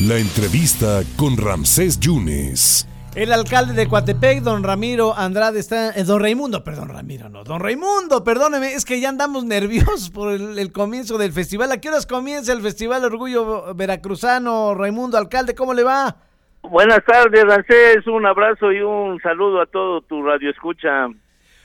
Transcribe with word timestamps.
La 0.00 0.18
entrevista 0.18 1.02
con 1.16 1.36
Ramsés 1.36 2.00
Yunes. 2.00 2.88
El 3.14 3.32
alcalde 3.32 3.74
de 3.74 3.86
Coatepec, 3.86 4.42
don 4.42 4.64
Ramiro 4.64 5.14
Andrade, 5.16 5.60
está. 5.60 5.90
eh, 5.90 6.02
don 6.02 6.20
Raimundo, 6.20 6.64
perdón, 6.64 6.88
Ramiro, 6.88 7.28
no. 7.28 7.44
Don 7.44 7.60
Raimundo, 7.60 8.24
perdóneme, 8.24 8.72
es 8.74 8.84
que 8.84 9.00
ya 9.00 9.08
andamos 9.08 9.44
nerviosos 9.46 10.10
por 10.10 10.32
el, 10.32 10.58
el 10.58 10.72
comienzo 10.72 11.16
del 11.16 11.32
festival. 11.32 11.70
¿A 11.70 11.80
qué 11.80 11.90
horas 11.90 12.06
comienza 12.06 12.52
el 12.52 12.60
Festival 12.60 13.04
Orgullo 13.04 13.72
Veracruzano? 13.74 14.74
Raimundo, 14.74 15.16
alcalde, 15.16 15.54
¿cómo 15.54 15.72
le 15.74 15.84
va? 15.84 16.16
Buenas 16.62 17.04
tardes, 17.04 17.44
Rancés. 17.44 18.04
Un 18.08 18.26
abrazo 18.26 18.72
y 18.72 18.80
un 18.80 19.20
saludo 19.20 19.60
a 19.62 19.66
todo 19.66 20.00
tu 20.00 20.22
radio 20.24 20.50
escucha. 20.50 21.06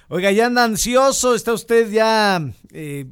Oiga, 0.07 0.31
ya 0.31 0.45
anda 0.45 0.63
ansioso, 0.63 1.33
está 1.33 1.53
usted 1.53 1.89
ya 1.89 2.41
eh, 2.73 3.05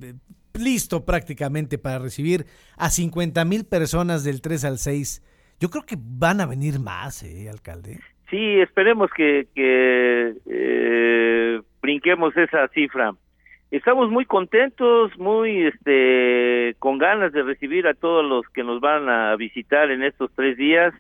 listo 0.59 1.05
prácticamente 1.05 1.77
para 1.77 1.99
recibir 1.99 2.45
a 2.77 2.89
50 2.89 3.43
mil 3.45 3.65
personas 3.65 4.23
del 4.23 4.41
3 4.41 4.65
al 4.65 4.77
6. 4.77 5.23
Yo 5.59 5.69
creo 5.69 5.83
que 5.83 5.95
van 5.99 6.41
a 6.41 6.45
venir 6.45 6.79
más, 6.79 7.23
¿eh, 7.23 7.49
alcalde? 7.49 7.99
Sí, 8.29 8.59
esperemos 8.59 9.09
que, 9.15 9.47
que 9.55 10.33
eh, 10.45 11.61
brinquemos 11.81 12.35
esa 12.35 12.67
cifra. 12.69 13.13
Estamos 13.71 14.09
muy 14.09 14.25
contentos, 14.25 15.11
muy 15.17 15.65
este, 15.65 16.75
con 16.79 16.97
ganas 16.97 17.33
de 17.33 17.43
recibir 17.43 17.87
a 17.87 17.93
todos 17.93 18.23
los 18.23 18.47
que 18.53 18.63
nos 18.63 18.79
van 18.79 19.09
a 19.09 19.35
visitar 19.35 19.91
en 19.91 20.03
estos 20.03 20.31
tres 20.35 20.57
días. 20.57 20.93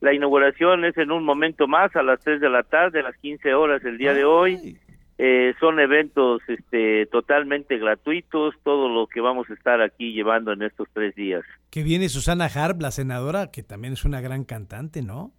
La 0.00 0.12
inauguración 0.14 0.84
es 0.84 0.96
en 0.98 1.12
un 1.12 1.24
momento 1.24 1.66
más, 1.66 1.94
a 1.96 2.02
las 2.02 2.20
3 2.20 2.40
de 2.40 2.48
la 2.48 2.62
tarde, 2.62 3.00
a 3.00 3.04
las 3.04 3.16
15 3.18 3.54
horas 3.54 3.84
el 3.84 3.98
día 3.98 4.14
de 4.14 4.24
hoy. 4.24 4.78
Eh, 5.22 5.52
son 5.60 5.78
eventos 5.80 6.40
este, 6.48 7.04
totalmente 7.04 7.76
gratuitos, 7.76 8.54
todo 8.62 8.88
lo 8.88 9.06
que 9.06 9.20
vamos 9.20 9.50
a 9.50 9.52
estar 9.52 9.82
aquí 9.82 10.14
llevando 10.14 10.52
en 10.52 10.62
estos 10.62 10.88
tres 10.94 11.14
días. 11.14 11.42
Que 11.70 11.82
viene 11.82 12.08
Susana 12.08 12.46
Harp, 12.46 12.80
la 12.80 12.90
senadora, 12.90 13.50
que 13.52 13.62
también 13.62 13.92
es 13.92 14.06
una 14.06 14.22
gran 14.22 14.44
cantante, 14.44 15.02
¿no? 15.02 15.30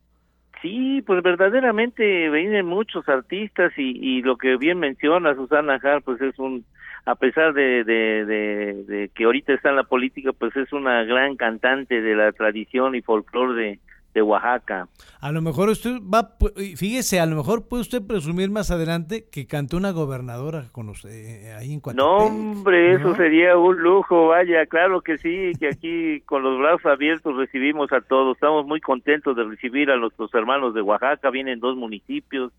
Sí, 0.61 1.01
pues 1.07 1.23
verdaderamente 1.23 2.29
vienen 2.29 2.67
muchos 2.67 3.09
artistas 3.09 3.73
y, 3.75 3.97
y 3.97 4.21
lo 4.21 4.37
que 4.37 4.55
bien 4.57 4.77
menciona 4.77 5.33
Susana 5.33 5.79
Hart, 5.81 6.03
pues 6.05 6.21
es 6.21 6.37
un, 6.37 6.63
a 7.05 7.15
pesar 7.15 7.53
de, 7.53 7.83
de, 7.83 8.25
de, 8.25 8.83
de 8.83 9.09
que 9.15 9.23
ahorita 9.23 9.53
está 9.53 9.71
en 9.71 9.77
la 9.77 9.85
política, 9.85 10.31
pues 10.31 10.55
es 10.57 10.71
una 10.73 11.03
gran 11.05 11.37
cantante 11.37 12.01
de 12.01 12.15
la 12.15 12.31
tradición 12.33 12.93
y 12.93 13.01
folclore 13.01 13.59
de, 13.59 13.79
de 14.13 14.21
Oaxaca. 14.21 14.87
A 15.19 15.31
lo 15.31 15.41
mejor 15.41 15.69
usted 15.69 15.99
va, 16.01 16.35
fíjese, 16.75 17.19
a 17.19 17.25
lo 17.25 17.35
mejor 17.35 17.67
puede 17.67 17.81
usted 17.81 18.05
presumir 18.05 18.49
más 18.49 18.71
adelante 18.71 19.25
que 19.31 19.47
cantó 19.47 19.77
una 19.77 19.91
gobernadora 19.91 20.65
con 20.71 20.89
usted 20.89 21.09
eh, 21.09 21.53
ahí 21.53 21.73
en 21.73 21.79
Coatepec. 21.79 22.05
No, 22.05 22.17
hombre, 22.17 22.95
eso 22.95 23.15
sería 23.15 23.57
un 23.57 23.81
lujo, 23.81 24.27
vaya, 24.27 24.65
claro 24.65 25.01
que 25.01 25.17
sí, 25.17 25.53
que 25.59 25.69
aquí 25.69 26.21
con 26.25 26.43
los 26.43 26.59
brazos 26.59 26.85
abiertos 26.85 27.35
recibimos 27.37 27.91
a 27.91 28.01
todos. 28.01 28.35
Estamos 28.35 28.65
muy 28.65 28.81
contentos 28.81 29.35
de 29.35 29.43
recibir 29.43 29.91
a 29.91 29.97
nuestros 29.97 30.33
hermanos 30.33 30.73
de 30.73 30.81
Oaxaca, 30.81 31.29
vienen 31.29 31.59
dos 31.59 31.75
municipios, 31.77 32.51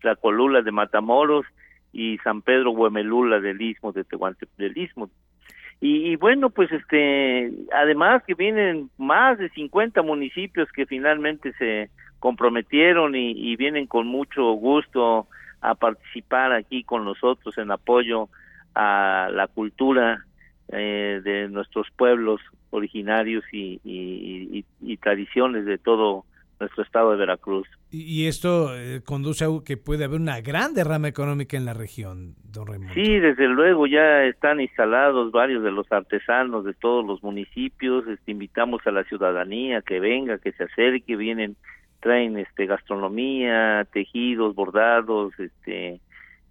Tlacolula 0.00 0.62
de 0.62 0.72
Matamoros 0.72 1.46
y 1.92 2.18
San 2.18 2.42
Pedro 2.42 2.72
Huemelula 2.72 3.40
del 3.40 3.60
Istmo 3.60 3.92
de 3.92 4.04
Tehuantepec 4.04 4.56
del 4.56 4.76
Istmo. 4.76 5.10
Y, 5.80 6.12
y 6.12 6.16
bueno, 6.16 6.50
pues 6.50 6.70
este, 6.72 7.52
además 7.72 8.22
que 8.26 8.34
vienen 8.34 8.90
más 8.96 9.38
de 9.38 9.50
50 9.50 10.02
municipios 10.02 10.70
que 10.72 10.86
finalmente 10.86 11.52
se 11.58 11.90
comprometieron 12.18 13.14
y, 13.14 13.54
vienen 13.56 13.86
con 13.86 14.06
mucho 14.06 14.52
gusto 14.52 15.26
a 15.60 15.74
participar 15.74 16.52
aquí 16.52 16.82
con 16.82 17.04
nosotros 17.04 17.56
en 17.58 17.70
apoyo 17.70 18.28
a 18.74 19.28
la 19.32 19.46
cultura 19.48 20.24
eh, 20.72 21.20
de 21.22 21.48
nuestros 21.48 21.86
pueblos 21.96 22.40
originarios 22.70 23.44
y, 23.52 23.80
y- 23.84 24.58
y- 24.58 24.64
y 24.92 24.96
tradiciones 24.96 25.66
de 25.66 25.78
todo 25.78 26.24
nuestro 26.60 26.82
estado 26.82 27.12
de 27.12 27.18
Veracruz. 27.18 27.68
Y, 27.90 28.26
esto 28.26 28.76
eh, 28.76 29.00
conduce 29.04 29.44
a 29.44 29.48
que 29.64 29.76
puede 29.76 30.04
haber 30.04 30.20
una 30.20 30.40
gran 30.40 30.74
derrama 30.74 31.08
económica 31.08 31.56
en 31.56 31.64
la 31.64 31.74
región, 31.74 32.34
don 32.52 32.66
Raimundo. 32.66 32.94
Sí, 32.94 33.18
desde 33.18 33.48
luego 33.48 33.86
ya 33.86 34.24
están 34.24 34.60
instalados 34.60 35.32
varios 35.32 35.62
de 35.62 35.70
los 35.70 35.90
artesanos 35.90 36.64
de 36.64 36.74
todos 36.74 37.06
los 37.06 37.22
municipios. 37.22 38.06
Este, 38.06 38.32
invitamos 38.32 38.86
a 38.86 38.90
la 38.90 39.04
ciudadanía 39.04 39.82
que 39.82 40.00
venga, 40.00 40.38
que 40.38 40.52
se 40.52 40.64
acerque, 40.64 41.16
vienen, 41.16 41.56
traen 42.00 42.38
este 42.38 42.66
gastronomía, 42.66 43.86
tejidos, 43.92 44.54
bordados, 44.54 45.32
este 45.38 46.00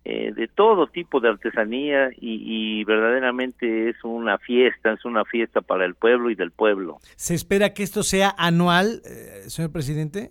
eh, 0.06 0.32
de 0.34 0.48
todo 0.48 0.88
tipo 0.88 1.20
de 1.20 1.30
artesanía 1.30 2.10
y, 2.22 2.80
y 2.80 2.84
verdaderamente 2.84 3.90
es 3.90 3.98
una 4.04 4.38
fiesta, 4.38 4.94
es 4.94 5.04
una 5.04 5.26
fiesta 5.26 5.62
para 5.62 5.84
el 5.84 5.96
pueblo 5.96 6.30
y 6.30 6.36
del 6.36 6.52
pueblo. 6.52 7.00
¿Se 7.16 7.34
espera 7.34 7.74
que 7.74 7.84
esto 7.84 8.04
sea 8.04 8.34
anual, 8.38 9.02
eh, 9.04 9.50
señor 9.50 9.72
presidente? 9.72 10.30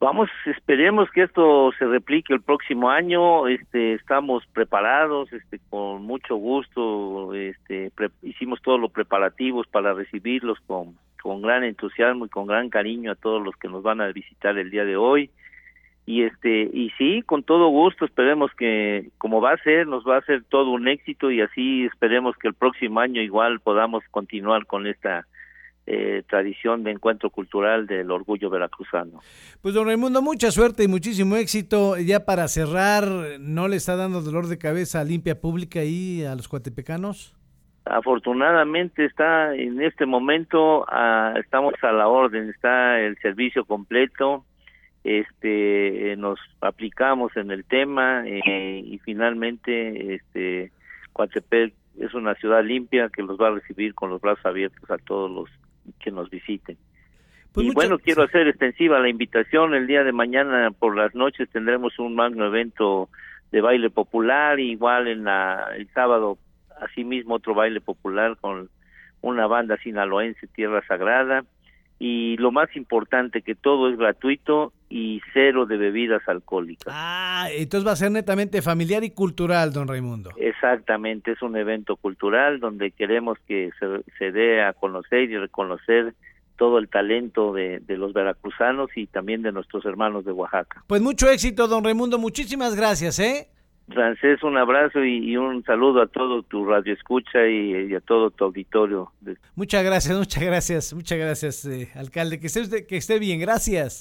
Vamos, 0.00 0.30
esperemos 0.46 1.10
que 1.10 1.24
esto 1.24 1.72
se 1.76 1.84
replique 1.84 2.32
el 2.32 2.40
próximo 2.40 2.88
año. 2.88 3.48
Este, 3.48 3.94
estamos 3.94 4.44
preparados, 4.52 5.32
este, 5.32 5.58
con 5.70 6.02
mucho 6.02 6.36
gusto. 6.36 7.34
Este, 7.34 7.90
pre- 7.96 8.10
hicimos 8.22 8.62
todos 8.62 8.78
los 8.78 8.92
preparativos 8.92 9.66
para 9.66 9.94
recibirlos 9.94 10.60
con, 10.68 10.94
con 11.20 11.42
gran 11.42 11.64
entusiasmo 11.64 12.26
y 12.26 12.28
con 12.28 12.46
gran 12.46 12.70
cariño 12.70 13.10
a 13.10 13.16
todos 13.16 13.42
los 13.42 13.56
que 13.56 13.66
nos 13.66 13.82
van 13.82 14.00
a 14.00 14.12
visitar 14.12 14.56
el 14.56 14.70
día 14.70 14.84
de 14.84 14.96
hoy. 14.96 15.30
Y 16.08 16.22
este, 16.22 16.70
y 16.72 16.88
sí, 16.96 17.20
con 17.20 17.42
todo 17.42 17.68
gusto. 17.68 18.06
Esperemos 18.06 18.50
que, 18.56 19.10
como 19.18 19.42
va 19.42 19.52
a 19.52 19.62
ser, 19.62 19.86
nos 19.86 20.06
va 20.06 20.16
a 20.16 20.22
ser 20.22 20.42
todo 20.44 20.70
un 20.70 20.88
éxito 20.88 21.30
y 21.30 21.42
así 21.42 21.84
esperemos 21.84 22.34
que 22.38 22.48
el 22.48 22.54
próximo 22.54 23.00
año 23.00 23.20
igual 23.20 23.60
podamos 23.60 24.02
continuar 24.10 24.64
con 24.64 24.86
esta 24.86 25.26
eh, 25.86 26.22
tradición 26.26 26.82
de 26.82 26.92
encuentro 26.92 27.28
cultural 27.28 27.86
del 27.86 28.10
orgullo 28.10 28.48
veracruzano. 28.48 29.20
Pues 29.60 29.74
don 29.74 29.86
Raimundo, 29.86 30.22
mucha 30.22 30.50
suerte 30.50 30.84
y 30.84 30.88
muchísimo 30.88 31.36
éxito. 31.36 31.98
Ya 31.98 32.24
para 32.24 32.48
cerrar, 32.48 33.04
¿no 33.38 33.68
le 33.68 33.76
está 33.76 33.94
dando 33.94 34.22
dolor 34.22 34.46
de 34.46 34.56
cabeza 34.56 35.00
a 35.00 35.04
limpia 35.04 35.38
pública 35.38 35.80
ahí 35.80 36.24
a 36.24 36.34
los 36.34 36.48
cuatepecanos? 36.48 37.36
Afortunadamente 37.84 39.04
está 39.04 39.54
en 39.54 39.82
este 39.82 40.06
momento 40.06 40.86
ah, 40.88 41.34
estamos 41.36 41.74
a 41.82 41.92
la 41.92 42.08
orden, 42.08 42.48
está 42.48 42.98
el 42.98 43.18
servicio 43.18 43.66
completo, 43.66 44.46
este 45.08 46.12
eh, 46.12 46.16
nos 46.16 46.38
aplicamos 46.60 47.34
en 47.36 47.50
el 47.50 47.64
tema 47.64 48.24
eh, 48.26 48.82
y 48.84 48.98
finalmente 48.98 50.14
este 50.14 50.70
Coatepec 51.14 51.72
es 51.98 52.12
una 52.14 52.34
ciudad 52.34 52.62
limpia 52.62 53.08
que 53.08 53.22
los 53.22 53.38
va 53.38 53.48
a 53.48 53.52
recibir 53.52 53.94
con 53.94 54.10
los 54.10 54.20
brazos 54.20 54.44
abiertos 54.44 54.90
a 54.90 54.98
todos 54.98 55.30
los 55.30 55.48
que 55.98 56.10
nos 56.10 56.28
visiten. 56.28 56.76
Pues 57.52 57.66
y 57.66 57.70
bueno, 57.70 57.98
quiero 57.98 58.22
hacer 58.22 58.46
extensiva 58.46 59.00
la 59.00 59.08
invitación. 59.08 59.74
El 59.74 59.86
día 59.86 60.04
de 60.04 60.12
mañana 60.12 60.70
por 60.70 60.94
las 60.94 61.14
noches 61.14 61.48
tendremos 61.50 61.98
un 61.98 62.14
magno 62.14 62.46
evento 62.46 63.08
de 63.50 63.62
baile 63.62 63.88
popular, 63.88 64.60
igual 64.60 65.08
en 65.08 65.24
la, 65.24 65.70
el 65.74 65.88
sábado 65.94 66.38
asimismo 66.80 67.36
otro 67.36 67.54
baile 67.54 67.80
popular 67.80 68.36
con 68.40 68.68
una 69.22 69.46
banda 69.46 69.78
sinaloense 69.78 70.46
Tierra 70.48 70.84
Sagrada 70.86 71.44
y 71.98 72.36
lo 72.36 72.52
más 72.52 72.74
importante 72.76 73.42
que 73.42 73.54
todo 73.54 73.88
es 73.88 73.96
gratuito 73.96 74.72
y 74.90 75.20
cero 75.32 75.66
de 75.66 75.76
bebidas 75.76 76.22
alcohólicas. 76.28 76.92
Ah, 76.96 77.48
entonces 77.52 77.86
va 77.86 77.92
a 77.92 77.96
ser 77.96 78.10
netamente 78.10 78.62
familiar 78.62 79.04
y 79.04 79.10
cultural, 79.10 79.72
don 79.72 79.88
Raimundo. 79.88 80.30
Exactamente, 80.36 81.32
es 81.32 81.42
un 81.42 81.56
evento 81.56 81.96
cultural 81.96 82.60
donde 82.60 82.90
queremos 82.90 83.38
que 83.46 83.70
se, 83.78 83.86
se 84.18 84.32
dé 84.32 84.62
a 84.62 84.72
conocer 84.72 85.30
y 85.30 85.36
reconocer 85.38 86.14
todo 86.56 86.78
el 86.78 86.88
talento 86.88 87.52
de, 87.52 87.78
de 87.80 87.96
los 87.96 88.12
veracruzanos 88.12 88.90
y 88.96 89.06
también 89.06 89.42
de 89.42 89.52
nuestros 89.52 89.84
hermanos 89.84 90.24
de 90.24 90.32
Oaxaca. 90.32 90.82
Pues 90.88 91.00
mucho 91.00 91.30
éxito, 91.30 91.68
don 91.68 91.84
Raimundo. 91.84 92.18
Muchísimas 92.18 92.74
gracias, 92.74 93.18
¿eh? 93.20 93.48
Francés, 93.90 94.42
un 94.42 94.58
abrazo 94.58 95.02
y, 95.02 95.30
y 95.30 95.36
un 95.38 95.64
saludo 95.64 96.02
a 96.02 96.06
todo 96.08 96.42
tu 96.42 96.66
radio 96.66 96.92
escucha 96.92 97.46
y, 97.48 97.86
y 97.90 97.94
a 97.94 98.00
todo 98.00 98.30
tu 98.30 98.44
auditorio. 98.44 99.10
Muchas 99.54 99.82
gracias, 99.82 100.18
muchas 100.18 100.42
gracias, 100.42 100.92
muchas 100.92 101.16
gracias, 101.18 101.64
eh, 101.64 101.88
alcalde. 101.94 102.38
Que 102.38 102.48
esté, 102.48 102.60
usted- 102.60 102.86
que 102.86 102.98
esté 102.98 103.18
bien, 103.18 103.40
gracias. 103.40 103.96